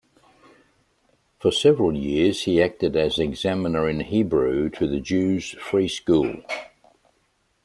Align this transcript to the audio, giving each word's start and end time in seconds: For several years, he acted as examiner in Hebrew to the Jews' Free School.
For 1.37 1.51
several 1.51 1.95
years, 1.95 2.45
he 2.45 2.59
acted 2.59 2.95
as 2.95 3.19
examiner 3.19 3.87
in 3.87 3.99
Hebrew 3.99 4.69
to 4.71 4.87
the 4.87 4.99
Jews' 4.99 5.51
Free 5.51 5.87
School. 5.87 6.37